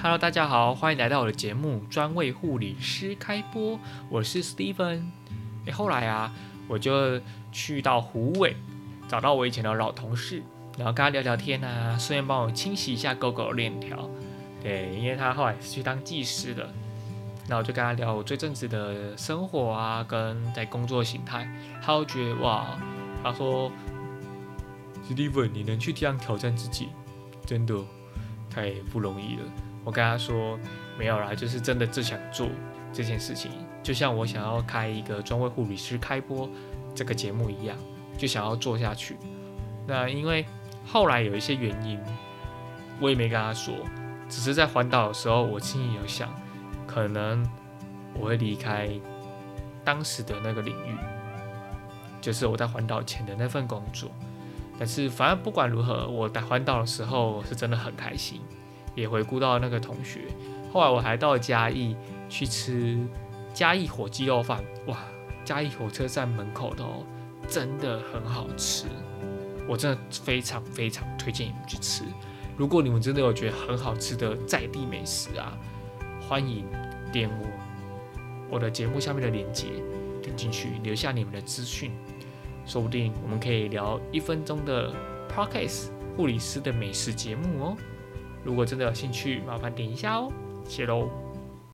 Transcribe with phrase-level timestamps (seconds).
[0.00, 3.72] Hello，大家好，欢迎来到我的节目《专为护理师开播》，
[4.10, 5.02] 我是 Steven。
[5.64, 6.32] 诶，后来啊，
[6.68, 7.20] 我就
[7.50, 8.54] 去到湖尾，
[9.08, 10.42] 找到我以前的老同事，
[10.76, 14.08] 然后跟他聊聊天啊，顺便帮我清洗一下狗狗的链条。
[14.62, 16.68] 对，因为他后来是去当技师的，
[17.48, 21.48] 那我就跟他聊我最正直的生活啊，跟在工作形态。
[21.80, 22.78] 他就觉得哇，
[23.22, 23.72] 他说
[25.08, 26.88] ，Steven，你能去这样挑战自己，
[27.46, 27.74] 真的
[28.50, 29.42] 太不容易了。
[29.84, 30.58] 我跟他说
[30.98, 32.48] 没有啦，就是真的只想做
[32.92, 33.50] 这件事情，
[33.82, 36.48] 就像我想要开一个专为护理师开播
[36.94, 37.76] 这个节目一样，
[38.16, 39.16] 就想要做下去。
[39.86, 40.46] 那因为
[40.86, 42.00] 后来有一些原因，
[43.00, 43.74] 我也没跟他说，
[44.28, 46.28] 只是在环岛的时候，我心里有想，
[46.86, 47.46] 可能
[48.14, 48.88] 我会离开
[49.84, 50.96] 当时的那个领域，
[52.20, 54.10] 就是我在环岛前的那份工作。
[54.78, 58.40] 但是反正不管如何，我在环岛的时候是真的很开心。
[58.94, 60.20] 也回顾到那个同学，
[60.72, 61.96] 后来我还到嘉义
[62.28, 62.98] 去吃
[63.52, 64.98] 嘉义火鸡肉饭，哇！
[65.44, 67.04] 嘉义火车站门口的哦，
[67.46, 68.86] 真的很好吃，
[69.68, 72.02] 我真的非常非常推荐你们去吃。
[72.56, 75.52] 如果你们真的有觉得很好吃的在地美食啊，
[76.26, 76.64] 欢迎
[77.12, 77.46] 点我
[78.52, 79.66] 我的节目下面的链接，
[80.22, 81.92] 点进去留下你们的资讯，
[82.64, 84.90] 说不定我们可以聊一分钟的
[85.28, 87.76] podcast 护理师的美食节目哦。
[88.44, 90.30] 如果真的有兴趣，麻烦点一下哦，
[90.68, 91.23] 谢喽。